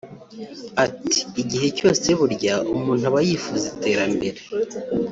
Ati 0.85 1.17
“Igihe 1.41 1.67
cyose 1.77 2.07
burya 2.19 2.53
umuntu 2.73 3.03
aba 3.09 3.19
yifuza 3.27 3.65
iterambere 3.73 4.39